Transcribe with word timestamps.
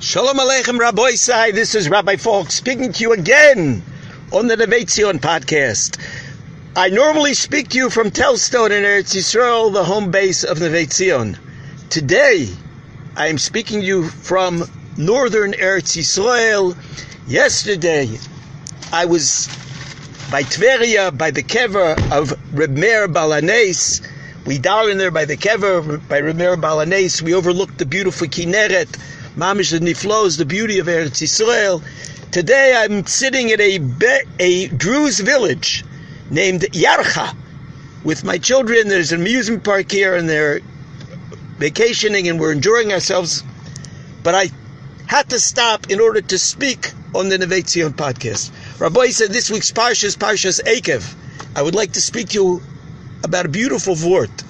Shalom 0.00 0.36
Aleichem 0.36 0.78
Rabboisai. 0.78 1.52
This 1.52 1.74
is 1.74 1.88
Rabbi 1.88 2.14
Falk 2.14 2.52
speaking 2.52 2.92
to 2.92 3.02
you 3.02 3.12
again 3.12 3.82
on 4.32 4.46
the 4.46 4.56
Neve 4.56 4.88
Zion 4.88 5.18
podcast. 5.18 5.98
I 6.76 6.88
normally 6.88 7.34
speak 7.34 7.70
to 7.70 7.78
you 7.78 7.90
from 7.90 8.12
Telz 8.12 8.38
Stone 8.38 8.70
in 8.70 8.84
Eretz 8.84 9.16
Yisrael, 9.16 9.72
the 9.72 9.82
home 9.82 10.12
base 10.12 10.44
of 10.44 10.60
Neve 10.60 10.92
Zion. 10.92 11.36
Today, 11.90 12.48
I 13.16 13.26
am 13.26 13.38
speaking 13.38 13.80
to 13.80 13.86
you 13.86 14.08
from 14.08 14.62
northern 14.96 15.52
Eretz 15.54 15.96
Yisrael. 15.96 16.76
Yesterday, 17.26 18.08
I 18.92 19.06
was 19.06 19.48
by 20.30 20.44
Tveria, 20.44 21.10
by 21.10 21.32
the 21.32 21.42
kever 21.42 21.98
of 22.12 22.38
Reb 22.56 22.70
Meir 22.70 23.08
Baal 23.08 23.30
Haness. 23.30 24.00
We 24.46 24.58
down 24.58 24.90
in 24.90 24.98
there 24.98 25.10
by 25.10 25.24
the 25.24 25.36
kever, 25.36 26.00
by 26.08 26.20
Reb 26.20 26.36
Meir 26.36 26.56
Baal 26.56 26.78
Haness. 26.78 27.20
We 27.20 27.34
overlooked 27.34 27.78
the 27.78 27.84
beautiful 27.84 28.28
Kinneret 28.28 28.96
Mamish 29.38 29.70
the 29.70 29.78
Niflos, 29.78 30.36
the 30.36 30.44
beauty 30.44 30.80
of 30.80 30.88
Eretz 30.88 31.22
Yisrael. 31.22 31.80
Today 32.32 32.74
I'm 32.76 33.06
sitting 33.06 33.52
at 33.52 33.60
a 33.60 33.78
a 34.40 34.66
Druze 34.66 35.20
village 35.20 35.84
named 36.28 36.62
Yarka 36.72 37.36
with 38.02 38.24
my 38.24 38.38
children. 38.38 38.88
There's 38.88 39.12
an 39.12 39.20
amusement 39.20 39.62
park 39.62 39.92
here, 39.92 40.16
and 40.16 40.28
they're 40.28 40.58
vacationing, 41.56 42.26
and 42.26 42.40
we're 42.40 42.50
enjoying 42.50 42.92
ourselves. 42.92 43.44
But 44.24 44.34
I 44.34 44.50
had 45.06 45.30
to 45.30 45.38
stop 45.38 45.88
in 45.88 46.00
order 46.00 46.20
to 46.20 46.36
speak 46.36 46.90
on 47.14 47.28
the 47.28 47.38
Neve 47.38 47.68
Zion 47.68 47.92
podcast. 47.92 48.50
Rabbi 48.80 49.10
said 49.10 49.30
this 49.30 49.52
week's 49.52 49.70
parsha 49.70 50.02
is 50.02 50.16
Parshas 50.16 50.60
Ekev. 50.64 51.14
I 51.54 51.62
would 51.62 51.76
like 51.76 51.92
to 51.92 52.00
speak 52.00 52.30
to 52.30 52.34
you 52.34 52.62
about 53.22 53.46
a 53.46 53.48
beautiful 53.48 53.94
vort, 53.94 54.42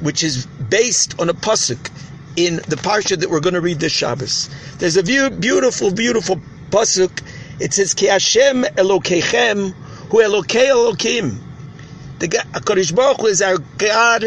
which 0.00 0.24
is 0.24 0.46
based 0.46 1.20
on 1.20 1.28
a 1.28 1.34
pasuk 1.34 1.90
in 2.36 2.56
the 2.56 2.76
parsha 2.76 3.18
that 3.18 3.30
we're 3.30 3.40
going 3.40 3.54
to 3.54 3.60
read 3.60 3.80
this 3.80 3.92
Shabbos. 3.92 4.48
There's 4.78 4.96
a 4.96 5.02
beautiful, 5.02 5.90
beautiful 5.92 6.40
pasuk. 6.70 7.22
It 7.58 7.74
says, 7.74 7.94
"Ki 7.94 8.06
Hashem 8.06 8.62
Elokeichem 8.62 9.72
hu 9.72 10.16
Elokei 10.18 10.70
Elokim." 10.70 11.38
The 12.18 12.28
Hakadosh 12.28 12.94
Baruch 12.94 13.24
is 13.24 13.42
our 13.42 13.58
God, 13.78 14.24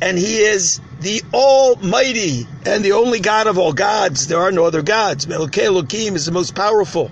and 0.00 0.18
He 0.18 0.38
is 0.38 0.80
the 1.00 1.22
Almighty 1.32 2.46
and 2.64 2.84
the 2.84 2.92
only 2.92 3.20
God 3.20 3.46
of 3.46 3.58
all 3.58 3.72
gods. 3.72 4.26
There 4.28 4.40
are 4.40 4.52
no 4.52 4.64
other 4.64 4.82
gods. 4.82 5.26
Elokei 5.26 5.66
Elokim 5.66 6.14
is 6.14 6.26
the 6.26 6.32
most 6.32 6.54
powerful. 6.54 7.10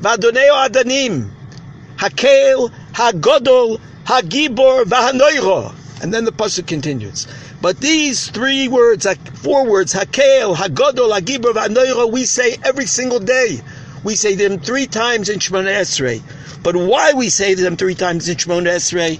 Vadoneo 0.00 0.68
Adanim, 0.68 1.30
Hakel, 1.96 2.70
Hagodol, 2.92 3.80
Hagibor, 4.04 4.84
Vahanoiro. 4.84 5.74
And 6.02 6.12
then 6.12 6.24
the 6.26 6.32
pasuk 6.32 6.66
continues. 6.66 7.26
But 7.66 7.80
these 7.80 8.28
three 8.28 8.68
words, 8.68 9.08
four 9.42 9.66
words, 9.66 9.92
Hakel, 9.92 10.54
Hagodol, 10.54 11.10
Hagibor, 11.10 11.52
Vanoira, 11.52 12.08
we 12.08 12.24
say 12.24 12.56
every 12.62 12.86
single 12.86 13.18
day. 13.18 13.60
We 14.04 14.14
say 14.14 14.36
them 14.36 14.60
three 14.60 14.86
times 14.86 15.28
in 15.28 15.40
Shemona 15.40 15.74
Esrei. 15.80 16.22
But 16.62 16.76
why 16.76 17.14
we 17.14 17.28
say 17.28 17.54
them 17.54 17.76
three 17.76 17.96
times 17.96 18.28
in 18.28 18.36
Shemona 18.36 18.76
Esrei 18.76 19.18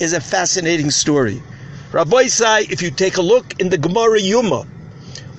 is 0.00 0.12
a 0.12 0.20
fascinating 0.20 0.92
story. 0.92 1.42
Rabboisai, 1.90 2.70
if 2.70 2.82
you 2.82 2.92
take 2.92 3.16
a 3.16 3.20
look 3.20 3.60
in 3.60 3.68
the 3.68 3.78
Gemara 3.78 4.20
Yuma, 4.20 4.64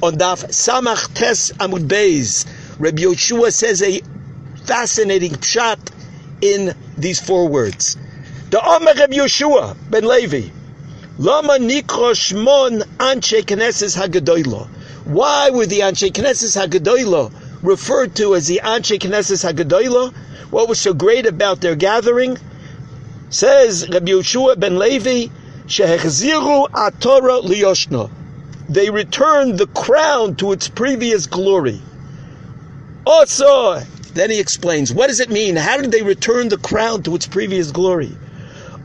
on 0.02 0.16
Daf 0.16 0.44
Samach 0.50 1.14
Tes 1.14 1.54
Amud 1.54 1.88
Beis, 1.88 2.46
Rabbi 2.78 3.04
Yoshua 3.04 3.54
says 3.54 3.82
a 3.82 4.02
fascinating 4.66 5.32
pshat 5.32 5.80
in 6.42 6.76
these 6.98 7.22
four 7.22 7.48
words. 7.48 7.96
The 8.50 8.62
Omer 8.62 8.96
Rabbi 8.96 9.14
Yoshua 9.14 9.78
ben 9.90 10.04
Levi, 10.04 10.50
Lama 11.19 11.59
nikro 11.59 12.16
shmon 12.16 12.81
anshe 12.97 13.44
knesses 13.44 13.95
hagadoilo. 13.95 14.67
Why 15.06 15.52
were 15.52 15.67
the 15.67 15.81
anshe 15.81 16.11
knesses 16.11 16.58
hagadoilo 16.58 17.31
referred 17.61 18.16
to 18.16 18.33
as 18.33 18.47
the 18.47 18.61
anshe 18.64 18.97
knesses 18.97 19.44
hagadoilo? 19.47 20.11
What 20.50 20.67
was 20.67 20.80
so 20.80 20.91
great 20.95 21.28
about 21.28 21.61
their 21.61 21.75
gathering? 21.75 22.39
Says 23.29 23.88
Rabbi 23.90 24.12
Yeshua 24.12 24.59
ben 24.59 24.79
Levi, 24.79 25.28
shehechziru 25.68 26.69
atorah 26.72 27.44
liyoshna. 27.44 28.09
They 28.68 28.90
returned 28.90 29.59
the 29.59 29.68
crown 29.68 30.35
to 30.38 30.52
its 30.52 30.68
previous 30.68 31.28
glory. 31.28 31.79
Also, 33.06 33.81
then 34.16 34.31
he 34.31 34.40
explains, 34.40 34.91
what 34.91 35.07
does 35.07 35.19
it 35.19 35.29
mean? 35.29 35.57
How 35.57 35.78
did 35.78 35.91
they 35.91 36.02
return 36.02 36.50
the 36.50 36.57
crown 36.57 37.03
to 37.03 37.13
its 37.13 37.28
previous 37.28 37.69
glory? 37.69 38.18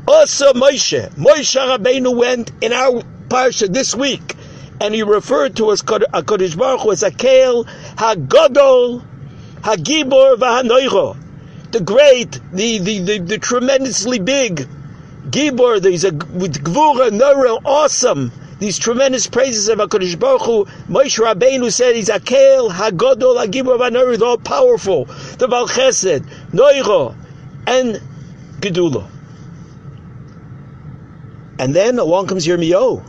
Also 0.09 0.55
Moshe, 0.55 1.11
Moshe 1.17 1.61
Rabbeinu 1.61 2.17
went 2.17 2.51
in 2.63 2.73
our 2.73 3.03
parsha 3.29 3.71
this 3.71 3.95
week, 3.95 4.37
and 4.81 4.95
he 4.95 5.03
referred 5.03 5.57
to 5.57 5.69
us 5.69 5.83
as 5.83 5.87
Hakadosh 5.87 6.55
uh, 6.55 6.59
Baruch 6.59 6.81
Hu 6.81 6.93
as 6.93 7.03
Akel 7.03 7.67
Hagadol 7.97 9.03
Hagibor 9.61 10.37
Vahanoiro, 10.37 11.15
the 11.73 11.81
great, 11.81 12.41
the, 12.55 12.79
the, 12.79 12.99
the, 13.01 13.19
the 13.19 13.39
tremendously 13.39 14.19
big 14.19 14.67
Gibor. 15.29 15.79
There's 15.79 16.05
a 16.05 16.13
with 16.13 16.65
Gvura 16.65 17.11
Noro, 17.11 17.61
awesome. 17.67 18.33
These 18.61 18.79
tremendous 18.79 19.27
praises 19.27 19.69
of 19.69 19.79
Hakadosh 19.79 20.19
Baruch 20.19 20.41
Hu. 20.41 20.65
Moshe 20.91 21.23
Rabbeinu 21.23 21.71
said 21.71 21.97
he's 21.97 22.09
Akel 22.09 22.71
Hagadol 22.71 23.45
Hagibor 23.45 23.79
Vahanoiro, 23.79 24.19
the 24.19 24.25
all 24.25 24.39
powerful, 24.39 25.05
the 25.37 25.49
Baal 25.49 25.69
Chesed, 25.69 26.25
Noiro, 26.53 27.15
and 27.67 28.01
Gedula. 28.63 29.18
And 31.59 31.75
then 31.75 31.99
along 31.99 32.29
comes 32.29 32.47
Yirmiyahu, 32.47 33.03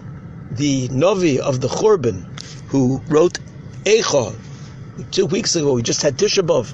the 0.57 0.87
Novi 0.89 1.39
of 1.39 1.61
the 1.61 1.67
Churban, 1.67 2.23
who 2.69 2.99
wrote 3.07 3.37
Eicha. 3.83 4.35
Two 5.11 5.27
weeks 5.27 5.55
ago, 5.55 5.73
we 5.73 5.83
just 5.83 6.01
had 6.01 6.17
Tisha 6.17 6.45
B'Av. 6.45 6.73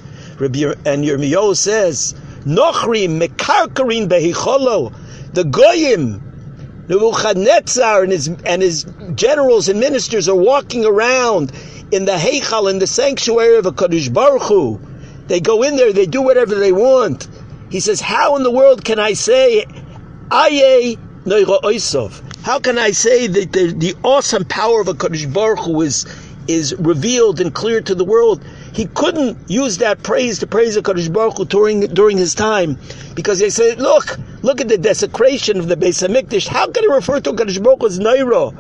And 0.86 1.04
Yirmiyahu 1.04 1.56
says, 1.56 2.14
Nochri 2.46 3.10
mekarkarin 3.10 4.08
behicholo, 4.08 4.96
the 5.34 5.44
Goyim, 5.44 6.22
Nebuchadnezzar 6.88 8.04
and 8.04 8.12
his, 8.12 8.28
and 8.46 8.62
his 8.62 8.86
generals 9.16 9.68
and 9.68 9.80
ministers 9.80 10.30
are 10.30 10.36
walking 10.36 10.86
around 10.86 11.52
in 11.92 12.06
the 12.06 12.14
Heichal, 12.14 12.70
in 12.70 12.80
the 12.80 12.88
sanctuary 12.88 13.58
of 13.58 13.66
a 13.66 13.72
Kaddish 13.72 14.10
Baruch 14.10 14.44
Hu. 14.44 14.80
They 15.28 15.40
go 15.40 15.64
in 15.64 15.76
there, 15.76 15.92
they 15.92 16.06
do 16.06 16.22
whatever 16.22 16.56
they 16.56 16.72
want. 16.72 17.28
He 17.70 17.80
says, 17.80 18.00
how 18.00 18.36
in 18.38 18.44
the 18.44 18.52
world 18.52 18.86
can 18.86 19.00
I 19.00 19.14
say, 19.14 19.66
Aye 20.32 20.98
how 21.28 22.60
can 22.60 22.78
I 22.78 22.92
say 22.92 23.26
that 23.26 23.52
the, 23.52 23.74
the 23.76 23.96
awesome 24.04 24.46
power 24.46 24.82
of 24.82 24.88
a 24.88 24.94
Kaddish 24.94 25.26
Baruch 25.26 25.58
Hu 25.58 25.82
is, 25.82 26.06
is 26.48 26.76
revealed 26.78 27.42
and 27.42 27.52
clear 27.52 27.82
to 27.82 27.96
the 27.96 28.06
world? 28.06 28.46
He 28.74 28.86
couldn't 28.86 29.50
use 29.50 29.80
that 29.80 30.04
praise 30.04 30.38
to 30.40 30.48
praise 30.48 30.78
a 30.78 30.84
Kaddish 30.84 31.10
Baruch 31.10 31.38
Hu 31.38 31.46
during, 31.46 31.80
during 31.82 32.20
his 32.20 32.36
time 32.36 32.78
because 33.16 33.40
they 33.40 33.50
said, 33.50 33.80
look, 33.80 34.20
look 34.44 34.62
at 34.62 34.68
the 34.68 34.78
desecration 34.78 35.58
of 35.58 35.68
the 35.68 35.76
Beis 35.76 36.08
Hamikdash. 36.08 36.48
How 36.48 36.70
can 36.70 36.84
he 36.84 36.94
refer 36.94 37.20
to 37.22 37.34
Kaddish 37.34 37.58
Baruch 37.58 37.82
Hu 37.82 37.88
as 37.88 37.98
Naira? 37.98 38.56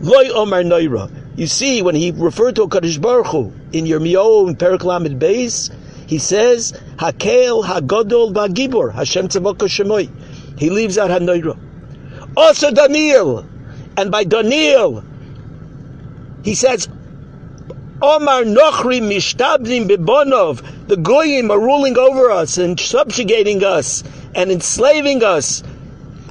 Loy 0.00 0.30
Omar 0.30 0.62
Naira. 0.62 1.10
You 1.36 1.46
see, 1.46 1.82
when 1.82 1.94
he 1.94 2.12
referred 2.12 2.56
to 2.56 2.62
a 2.62 2.68
Kaddish 2.70 2.96
Baruch 2.96 3.26
Hu 3.26 3.52
in 3.74 3.84
Yirmiyahu 3.84 4.48
and 4.48 4.58
Perek 4.58 4.82
Lamed 4.82 5.20
Beis, 5.20 5.70
he 6.06 6.18
says, 6.18 6.72
Hakel, 6.96 7.62
Hagodol, 7.64 8.32
Vagibor, 8.32 8.94
Hashem 8.94 9.28
Tzavok 9.28 9.58
Shemoy. 9.58 10.08
He 10.58 10.70
leaves 10.70 10.96
out 10.96 11.10
HaNoira. 11.10 11.58
Also 12.38 12.70
Daniel. 12.70 13.44
And 13.96 14.12
by 14.12 14.22
Daniel, 14.22 15.02
he 16.44 16.54
says, 16.54 16.86
Omar 18.00 18.44
Nochri 18.44 19.00
Mishtabdim 19.02 19.88
Bibonov, 19.88 20.62
the 20.86 20.96
Goyim 20.96 21.50
are 21.50 21.58
ruling 21.58 21.98
over 21.98 22.30
us 22.30 22.56
and 22.56 22.78
subjugating 22.78 23.64
us 23.64 24.04
and 24.36 24.52
enslaving 24.52 25.24
us. 25.24 25.64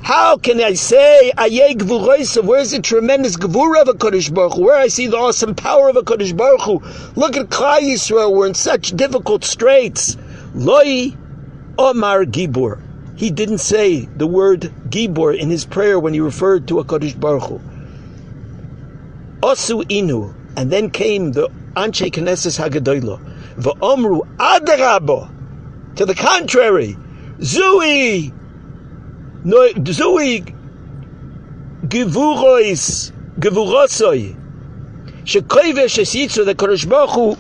How 0.02 0.38
can 0.38 0.62
I 0.62 0.76
say 0.76 1.34
Ayeh 1.38 1.76
Gvuroisav? 1.76 2.46
Where's 2.46 2.72
the 2.72 2.82
tremendous 2.82 3.36
Gvura 3.36 3.82
of 3.82 3.90
a 3.90 3.94
Kodesh 3.94 4.34
Baruch 4.34 4.54
Hu? 4.54 4.64
Where 4.64 4.78
I 4.78 4.88
see 4.88 5.08
the 5.08 5.18
awesome 5.18 5.56
power 5.56 5.90
of 5.90 5.98
a 5.98 6.04
Kodesh 6.04 6.36
Baruch 6.38 6.62
Hu? 6.62 6.82
Look 7.20 7.36
at 7.36 7.48
Klal 7.48 7.82
Yisrael. 7.82 8.34
We're 8.34 8.48
in 8.48 8.54
such 8.54 8.92
difficult 8.96 9.44
straits. 9.44 10.16
Loi 10.56 11.14
Omar 11.78 12.24
Gibur. 12.24 12.87
He 13.18 13.32
didn't 13.32 13.58
say 13.58 14.06
the 14.06 14.28
word 14.28 14.72
Gibor 14.90 15.36
in 15.36 15.50
his 15.50 15.66
prayer 15.66 16.00
when 16.00 16.14
he 16.14 16.20
referred 16.20 16.68
to 16.68 16.78
a 16.78 16.86
Kodesh 16.86 17.20
Baruch 17.20 17.46
Hu. 17.46 17.60
Osu 19.42 19.82
Inu, 19.86 20.36
and 20.56 20.72
then 20.72 20.92
came 20.92 21.32
the 21.32 21.50
Anshe 21.76 22.12
Knesses 22.12 22.60
Hagadoilo. 22.60 23.20
V'omru 23.56 24.22
Adarabo. 24.38 25.32
To 25.96 26.06
the 26.06 26.14
contrary, 26.14 26.96
Zui, 27.40 28.32
no, 29.44 29.68
Zui 29.74 30.56
Givurois, 31.88 33.12
Givurosoi. 33.40 34.36
Shekoive 35.24 35.86
Shesitzu, 35.86 36.46
the 36.46 36.54
Kodesh 36.54 36.88
Baruch 36.88 37.10
Hu 37.10 37.38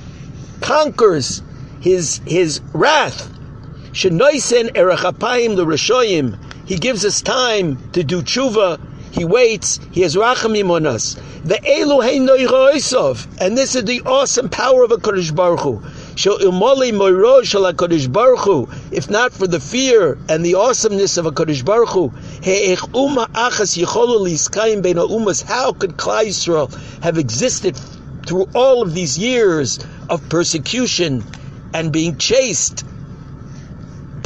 conquers 0.59 1.43
his, 1.81 2.19
his 2.25 2.61
wrath 2.73 3.36
Shenoisen 3.97 4.69
erachapayim 4.73 5.55
the 5.55 5.65
Rishoyim. 5.65 6.37
He 6.67 6.75
gives 6.75 7.03
us 7.03 7.19
time 7.23 7.79
to 7.93 8.03
do 8.03 8.21
tshuva. 8.21 8.79
He 9.09 9.25
waits. 9.25 9.79
He 9.89 10.01
has 10.01 10.15
rachamim 10.15 10.69
on 10.69 10.85
us. 10.85 11.15
The 11.43 11.55
elu 11.55 12.03
hey 12.03 12.17
and 13.43 13.57
this 13.57 13.75
is 13.75 13.85
the 13.85 14.03
awesome 14.05 14.49
power 14.49 14.83
of 14.83 14.91
a 14.91 14.97
Kodesh 14.97 15.33
Baruch 15.33 15.61
Hu. 15.61 15.81
If 18.91 19.09
not 19.09 19.33
for 19.33 19.47
the 19.47 19.59
fear 19.59 20.19
and 20.29 20.45
the 20.45 20.53
awesomeness 20.53 21.17
of 21.17 21.25
a 21.25 21.31
Kodesh 21.31 21.65
Baruch 21.65 21.89
Hu, 21.89 22.09
how 25.47 25.71
could 25.73 25.97
Klal 25.97 26.25
Yisrael 26.27 27.01
have 27.01 27.17
existed 27.17 27.75
through 28.27 28.47
all 28.53 28.83
of 28.83 28.93
these 28.93 29.17
years 29.17 29.79
of 30.07 30.29
persecution 30.29 31.23
and 31.73 31.91
being 31.91 32.15
chased 32.17 32.83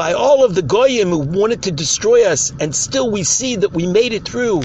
by 0.01 0.13
all 0.13 0.43
of 0.43 0.55
the 0.55 0.63
goyim 0.63 1.09
who 1.09 1.19
wanted 1.19 1.61
to 1.61 1.71
destroy 1.71 2.25
us, 2.25 2.51
and 2.59 2.75
still 2.75 3.11
we 3.11 3.21
see 3.21 3.55
that 3.55 3.71
we 3.71 3.85
made 3.85 4.13
it 4.13 4.27
through 4.27 4.63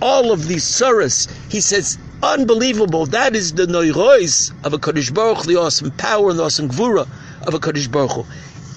all 0.00 0.32
of 0.32 0.48
these 0.48 0.64
surahs. 0.64 1.30
He 1.52 1.60
says, 1.60 1.98
unbelievable. 2.22 3.04
That 3.04 3.36
is 3.36 3.52
the 3.52 3.66
noirois 3.66 4.50
of 4.64 4.72
a 4.72 4.78
Kodesh 4.78 5.12
Baruch, 5.12 5.44
the 5.44 5.56
awesome 5.56 5.90
power 5.90 6.30
and 6.30 6.38
the 6.38 6.44
awesome 6.44 6.70
gvura 6.70 7.06
of 7.46 7.52
a 7.52 7.58
Kodesh 7.58 7.92
Baruch. 7.92 8.24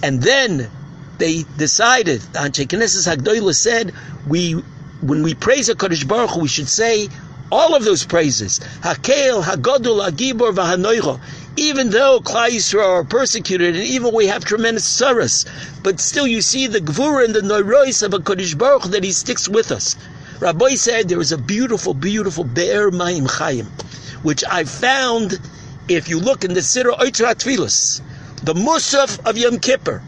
And 0.03 0.21
then 0.21 0.69
they 1.17 1.45
decided, 1.55 2.19
the 2.33 2.39
Anshe 2.39 2.67
Knesses 2.67 3.07
Hagdoila 3.07 3.55
said, 3.55 3.93
we, 4.27 4.51
when 4.99 5.23
we 5.23 5.33
praise 5.33 5.69
a 5.69 5.75
Kodesh 5.75 6.05
Baruch, 6.05 6.35
we 6.35 6.49
should 6.49 6.67
say 6.67 7.07
all 7.53 7.73
of 7.73 7.85
those 7.85 8.05
praises. 8.05 8.59
Hakel, 8.81 9.41
Hagodol, 9.41 10.05
Agibor, 10.05 10.51
Vahanoiro 10.53 11.21
even 11.57 11.89
though 11.89 12.19
Klal 12.19 12.49
Yisrael 12.49 12.87
are 12.87 13.03
persecuted, 13.03 13.75
and 13.75 13.83
even 13.83 14.13
we 14.13 14.27
have 14.27 14.45
tremendous 14.45 14.85
sorrows, 14.85 15.45
but 15.83 15.99
still 15.99 16.25
you 16.25 16.41
see 16.41 16.67
the 16.67 16.79
gvura 16.79 17.25
and 17.25 17.35
the 17.35 17.41
noirois 17.41 18.03
of 18.03 18.13
a 18.13 18.19
Kodesh 18.19 18.57
Baruch 18.57 18.83
that 18.83 19.03
He 19.03 19.11
sticks 19.11 19.49
with 19.49 19.71
us. 19.71 19.95
Rabbi 20.39 20.75
said 20.75 21.09
there 21.09 21.19
is 21.21 21.31
a 21.31 21.37
beautiful, 21.37 21.93
beautiful 21.93 22.43
Be'er 22.43 22.89
Mayim 22.89 23.27
Chayim, 23.27 23.67
which 24.23 24.43
I 24.49 24.63
found 24.63 25.39
if 25.89 26.07
you 26.07 26.19
look 26.19 26.43
in 26.43 26.53
the 26.53 26.61
Siddur 26.61 26.97
Oitra 26.97 27.35
Tfilis, 27.35 28.01
the 28.43 28.53
Musaf 28.53 29.19
of 29.27 29.37
Yom 29.37 29.59
Kippur, 29.59 30.01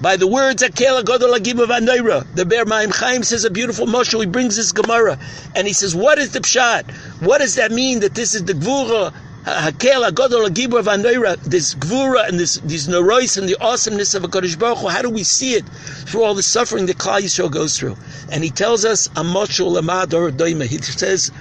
by 0.00 0.16
the 0.16 0.26
words 0.26 0.62
Akela 0.62 1.02
Godol 1.04 1.36
Agim 1.36 1.58
of 1.60 1.70
Anayra. 1.70 2.26
The 2.34 2.44
Be'er 2.44 2.64
Mayim 2.64 2.94
Chaim 2.94 3.22
says 3.22 3.44
a 3.44 3.50
beautiful 3.50 3.86
moshel. 3.86 4.20
He 4.20 4.26
brings 4.26 4.56
this 4.56 4.72
Gemara 4.72 5.18
and 5.54 5.66
he 5.66 5.72
says, 5.72 5.94
"What 5.94 6.18
is 6.18 6.32
the 6.32 6.40
pshat? 6.40 6.90
What 7.20 7.38
does 7.38 7.54
that 7.54 7.70
mean 7.70 8.00
that 8.00 8.14
this 8.14 8.34
is 8.34 8.44
the 8.44 8.52
gvura 8.52 9.12
Agibur 9.44 10.82
Vanoira, 10.82 11.36
this 11.42 11.74
Gvura 11.74 12.28
and 12.28 12.38
this 12.38 12.56
these 12.56 12.86
Norois 12.86 13.36
and 13.36 13.48
the 13.48 13.60
awesomeness 13.60 14.14
of 14.14 14.22
a 14.22 14.28
Kodesh 14.28 14.56
Baruch 14.58 14.78
Hu, 14.78 14.88
how 14.88 15.02
do 15.02 15.10
we 15.10 15.24
see 15.24 15.54
it 15.54 15.64
through 16.06 16.22
all 16.22 16.34
the 16.34 16.42
suffering 16.42 16.86
that 16.86 16.98
Klal 16.98 17.20
Yisrael 17.20 17.50
goes 17.50 17.76
through? 17.76 17.96
And 18.30 18.44
he 18.44 18.50
tells 18.50 18.84
us 18.84 19.08
Amoshul 19.08 19.78
Amador 19.78 20.30
Doima. 20.30 20.66
He 20.66 20.78
says 20.78 21.32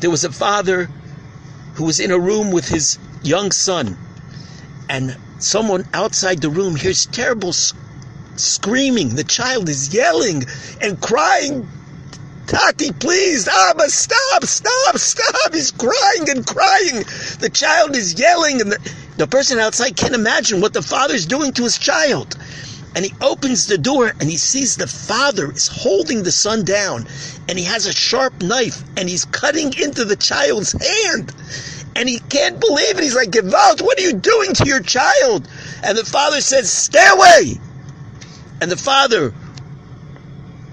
there 0.00 0.10
was 0.10 0.24
a 0.24 0.32
father 0.32 0.88
who 1.74 1.84
was 1.84 2.00
in 2.00 2.10
a 2.10 2.18
room 2.18 2.50
with 2.50 2.68
his 2.68 2.98
young 3.22 3.52
son, 3.52 3.98
and 4.88 5.16
someone 5.38 5.86
outside 5.92 6.40
the 6.40 6.50
room 6.50 6.76
hears 6.76 7.06
terrible 7.06 7.52
screaming. 8.36 9.16
The 9.16 9.24
child 9.24 9.68
is 9.68 9.92
yelling 9.92 10.44
and 10.80 11.00
crying 11.00 11.68
Tati, 12.50 12.90
please, 12.90 13.46
Abba, 13.46 13.88
stop, 13.88 14.44
stop, 14.44 14.98
stop. 14.98 15.54
He's 15.54 15.70
crying 15.70 16.28
and 16.30 16.44
crying. 16.44 17.04
The 17.40 17.50
child 17.50 17.96
is 17.96 18.18
yelling, 18.18 18.60
and 18.60 18.72
the, 18.72 18.92
the 19.16 19.26
person 19.26 19.58
outside 19.58 19.96
can't 19.96 20.14
imagine 20.14 20.60
what 20.60 20.72
the 20.72 20.82
father's 20.82 21.26
doing 21.26 21.52
to 21.54 21.62
his 21.62 21.78
child. 21.78 22.36
And 22.94 23.04
he 23.04 23.14
opens 23.20 23.66
the 23.66 23.78
door 23.78 24.12
and 24.20 24.28
he 24.28 24.36
sees 24.36 24.76
the 24.76 24.86
father 24.86 25.52
is 25.52 25.68
holding 25.68 26.22
the 26.24 26.32
son 26.32 26.64
down 26.64 27.06
and 27.48 27.58
he 27.58 27.64
has 27.64 27.86
a 27.86 27.92
sharp 27.92 28.42
knife 28.42 28.82
and 28.96 29.08
he's 29.08 29.24
cutting 29.26 29.72
into 29.78 30.04
the 30.04 30.16
child's 30.16 30.72
hand. 30.72 31.32
And 31.94 32.08
he 32.08 32.18
can't 32.28 32.60
believe 32.60 32.98
it. 32.98 33.02
He's 33.02 33.14
like, 33.14 33.30
Gewalt, 33.30 33.80
what 33.80 33.98
are 33.98 34.02
you 34.02 34.14
doing 34.14 34.54
to 34.54 34.64
your 34.64 34.80
child? 34.80 35.48
And 35.84 35.96
the 35.96 36.04
father 36.04 36.40
says, 36.40 36.70
Stay 36.70 37.06
away. 37.12 37.60
And 38.60 38.70
the 38.70 38.76
father 38.76 39.32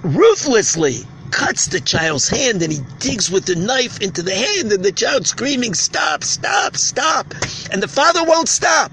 ruthlessly 0.04 1.06
cuts 1.32 1.68
the 1.68 1.80
child's 1.80 2.30
hand 2.30 2.62
and 2.62 2.72
he 2.72 2.80
digs 3.00 3.30
with 3.30 3.46
the 3.46 3.56
knife 3.56 4.02
into 4.02 4.22
the 4.24 4.34
hand 4.34 4.72
and 4.72 4.84
the 4.84 4.92
child 4.92 5.28
screaming, 5.28 5.74
stop, 5.74 6.24
stop, 6.24 6.78
stop. 6.78 7.34
And 7.72 7.82
the 7.82 7.88
father 7.88 8.24
won't 8.24 8.50
stop. 8.50 8.92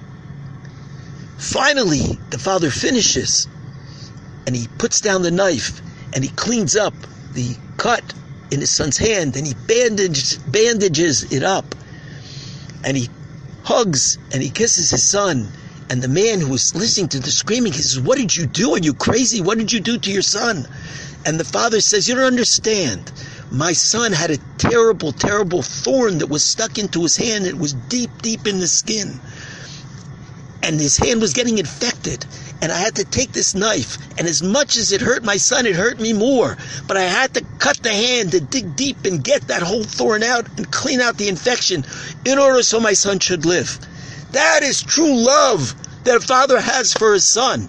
Finally, 1.39 2.19
the 2.31 2.39
father 2.39 2.71
finishes 2.71 3.49
and 4.47 4.55
he 4.55 4.69
puts 4.79 5.01
down 5.01 5.23
the 5.23 5.31
knife 5.31 5.81
and 6.15 6.23
he 6.23 6.31
cleans 6.31 6.77
up 6.77 6.95
the 7.33 7.57
cut 7.77 8.15
in 8.51 8.61
his 8.61 8.71
son's 8.71 8.97
hand 8.97 9.37
and 9.37 9.47
he 9.47 9.55
bandages, 9.67 10.39
bandages 10.39 11.33
it 11.33 11.43
up 11.43 11.75
and 12.85 12.97
he 12.97 13.09
hugs 13.65 14.19
and 14.33 14.43
he 14.43 14.51
kisses 14.51 14.91
his 14.91 15.03
son. 15.03 15.49
And 15.91 16.03
the 16.03 16.09
man 16.09 16.41
who 16.41 16.49
was 16.49 16.75
listening 16.75 17.09
to 17.11 17.21
the 17.21 17.31
screaming, 17.31 17.73
he 17.73 17.81
says, 17.81 18.01
What 18.01 18.17
did 18.17 18.35
you 18.35 18.47
do? 18.47 18.73
Are 18.75 18.79
you 18.79 18.95
crazy? 18.95 19.43
What 19.43 19.59
did 19.59 19.73
you 19.73 19.81
do 19.81 19.99
to 19.99 20.11
your 20.11 20.23
son? 20.23 20.67
And 21.25 21.41
the 21.41 21.45
father 21.45 21.81
says, 21.81 22.09
You 22.09 22.15
don't 22.17 22.25
understand. 22.25 23.13
My 23.51 23.73
son 23.73 24.13
had 24.13 24.31
a 24.31 24.39
terrible, 24.59 25.13
terrible 25.13 25.63
thorn 25.63 26.19
that 26.19 26.29
was 26.29 26.45
stuck 26.45 26.79
into 26.79 27.03
his 27.03 27.17
hand. 27.17 27.47
It 27.47 27.57
was 27.57 27.73
deep, 27.73 28.11
deep 28.21 28.47
in 28.47 28.59
the 28.59 28.67
skin. 28.67 29.21
And 30.63 30.81
his 30.81 30.97
hand 30.97 31.21
was 31.21 31.33
getting 31.33 31.59
infected. 31.59 32.27
And 32.61 32.73
I 32.73 32.79
had 32.79 32.97
to 32.97 33.05
take 33.05 33.33
this 33.33 33.55
knife. 33.55 33.99
And 34.19 34.27
as 34.27 34.43
much 34.43 34.77
as 34.77 34.93
it 34.93 35.01
hurt 35.01 35.23
my 35.23 35.37
son, 35.37 35.67
it 35.67 35.77
hurt 35.77 36.01
me 36.01 36.13
more. 36.13 36.57
But 36.87 36.97
I 36.97 37.03
had 37.03 37.35
to 37.35 37.45
cut 37.59 37.77
the 37.83 37.93
hand 37.93 38.33
to 38.33 38.41
dig 38.41 38.75
deep 38.77 39.05
and 39.05 39.23
get 39.23 39.49
that 39.49 39.63
whole 39.63 39.85
thorn 39.85 40.23
out 40.23 40.47
and 40.57 40.71
clean 40.71 41.01
out 41.01 41.17
the 41.17 41.29
infection 41.29 41.85
in 42.25 42.39
order 42.39 42.63
so 42.63 42.81
my 42.81 42.95
son 42.95 43.19
should 43.19 43.45
live. 43.45 43.79
That 44.33 44.63
is 44.63 44.83
true 44.83 45.15
love 45.15 45.75
that 46.05 46.17
a 46.17 46.21
father 46.21 46.61
has 46.61 46.93
for 46.93 47.13
his 47.13 47.25
son. 47.25 47.69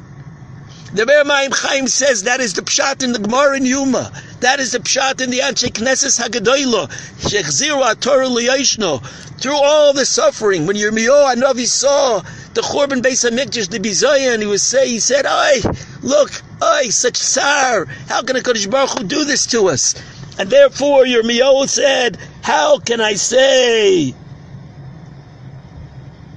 The 0.96 1.04
Mayim 1.04 1.54
Chaim 1.54 1.90
says 1.90 2.24
that 2.24 2.40
is 2.40 2.54
the 2.54 2.62
pshat 2.62 3.04
in 3.04 3.12
the 3.12 3.20
Gemara 3.20 3.58
in 3.58 3.66
Yuma. 3.66 4.14
That 4.40 4.62
is 4.62 4.72
the 4.72 4.80
pshat 4.80 5.20
in 5.20 5.30
the 5.30 5.40
Anshe 5.40 5.70
Knesses 5.70 6.18
Hagadoilo. 6.24 6.88
Shechziru 7.20 8.00
Torah 8.00 8.30
liyashno. 8.30 9.04
Through 9.38 9.62
all 9.62 9.92
the 9.92 10.06
suffering, 10.06 10.66
when 10.66 10.78
Yirmiyahu 10.78 11.36
Hanavi 11.36 11.68
saw 11.68 12.22
the 12.54 12.62
Churban 12.62 13.02
Beis 13.02 13.30
Hamikdash, 13.30 13.70
the 13.70 13.80
Bizayan, 13.80 14.40
he 14.40 14.46
was 14.46 14.64
say, 14.64 14.88
he 14.88 15.02
said, 15.02 15.26
"Oi, 15.26 15.70
look, 16.02 16.32
oi, 16.64 16.88
such 16.88 17.18
sar. 17.18 17.88
How 18.08 18.22
can 18.22 18.38
a 18.38 18.40
Kodesh 18.40 18.72
Baruch 18.72 18.98
Hu 18.98 19.04
do 19.04 19.26
this 19.26 19.46
to 19.48 19.68
us?" 19.68 19.96
And 20.40 20.50
therefore, 20.50 21.04
Yirmiyahu 21.04 21.68
said, 21.68 22.18
"How 22.42 22.78
can 22.78 23.02
I 23.02 23.16
say 23.16 24.16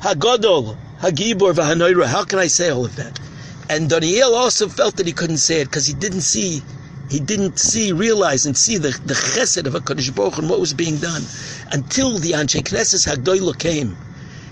Hagodol, 0.00 0.76
Hagibor, 1.00 1.54
Vahanoira? 1.54 2.06
How 2.06 2.24
can 2.24 2.40
I 2.40 2.48
say 2.48 2.70
all 2.70 2.84
of 2.84 2.96
that?" 2.96 3.20
And 3.68 3.90
Daniel 3.90 4.34
also 4.34 4.68
felt 4.68 4.96
that 4.96 5.06
he 5.06 5.12
couldn't 5.12 5.38
say 5.38 5.60
it 5.60 5.66
because 5.66 5.86
he 5.86 5.92
didn't 5.92 6.22
see, 6.22 6.62
he 7.10 7.20
didn't 7.20 7.58
see, 7.58 7.92
realize 7.92 8.46
and 8.46 8.56
see 8.56 8.78
the, 8.78 8.98
the 9.04 9.14
chesed 9.14 9.66
of 9.66 9.74
HaKadosh 9.74 10.14
Baruch 10.14 10.38
and 10.38 10.48
what 10.48 10.60
was 10.60 10.72
being 10.72 10.96
done. 10.96 11.22
Until 11.70 12.18
the 12.18 12.32
Anshe 12.32 12.62
Knesses 12.62 13.06
Hagdoilo 13.06 13.58
came 13.58 13.96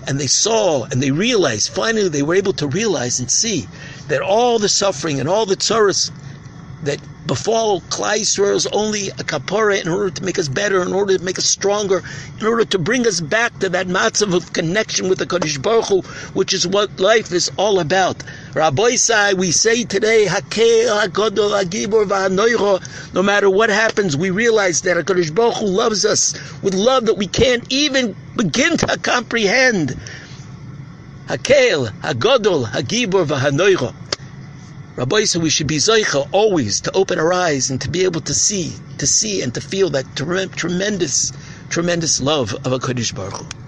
and 0.07 0.19
they 0.19 0.27
saw 0.27 0.85
and 0.85 1.01
they 1.01 1.11
realized, 1.11 1.69
finally 1.69 2.09
they 2.09 2.21
were 2.21 2.35
able 2.35 2.53
to 2.53 2.67
realize 2.67 3.19
and 3.19 3.29
see 3.29 3.67
that 4.07 4.21
all 4.21 4.59
the 4.59 4.69
suffering 4.69 5.19
and 5.19 5.27
all 5.27 5.45
the 5.45 5.55
tzaras 5.55 6.11
that 6.83 6.99
befall 7.27 7.83
is 7.99 8.67
only 8.67 9.09
a 9.09 9.23
kapara 9.23 9.81
in 9.81 9.89
order 9.89 10.09
to 10.09 10.23
make 10.23 10.39
us 10.39 10.47
better, 10.47 10.81
in 10.81 10.93
order 10.93 11.17
to 11.17 11.23
make 11.23 11.37
us 11.37 11.45
stronger, 11.45 12.01
in 12.39 12.47
order 12.47 12.63
to 12.63 12.79
bring 12.79 13.05
us 13.05 13.19
back 13.19 13.57
to 13.59 13.69
that 13.69 13.87
matzav 13.87 14.33
of 14.33 14.53
connection 14.53 15.09
with 15.09 15.19
the 15.19 15.25
Kodesh 15.25 15.61
Baruch 15.61 15.85
Hu, 15.85 16.01
which 16.33 16.53
is 16.53 16.65
what 16.65 16.99
life 16.99 17.31
is 17.33 17.51
all 17.57 17.79
about. 17.79 18.23
Rabbi 18.53 18.95
we 19.37 19.51
say 19.51 19.83
today, 19.83 20.25
Hakel, 20.25 21.05
Hakodol, 21.05 21.61
Hagibor, 21.61 22.05
Vahanoiro, 22.05 23.13
no 23.13 23.21
matter 23.21 23.49
what 23.49 23.69
happens, 23.69 24.15
we 24.15 24.29
realize 24.29 24.81
that 24.81 24.97
HaKadosh 24.97 25.35
Baruch 25.35 25.57
Hu 25.57 25.65
loves 25.65 26.05
us 26.05 26.33
with 26.61 26.73
love 26.73 27.05
that 27.07 27.15
we 27.15 27.27
can't 27.27 27.65
even 27.69 28.15
begin 28.35 28.77
to 28.77 28.97
comprehend. 28.99 29.99
Hakel, 31.27 31.91
Hagodol, 32.01 32.65
Hagibor, 32.65 33.25
Vahanoiro. 33.25 34.06
Rabbi 34.97 35.25
said 35.25 35.43
we 35.43 35.51
should 35.51 35.67
be 35.67 35.77
zeicha 35.77 36.27
always 36.31 36.79
to 36.81 36.91
open 36.95 37.19
our 37.19 37.31
eyes 37.31 37.69
and 37.69 37.79
to 37.81 37.87
be 37.87 38.03
able 38.03 38.21
to 38.21 38.33
see, 38.33 38.73
to 38.97 39.05
see 39.05 39.43
and 39.43 39.53
to 39.53 39.61
feel 39.61 39.91
that 39.91 40.07
tremendous, 40.15 41.31
tremendous 41.69 42.19
love 42.19 42.55
of 42.65 42.71
a 42.73 42.79
Kodesh 42.79 43.13
Baruch 43.13 43.53
Hu. 43.53 43.66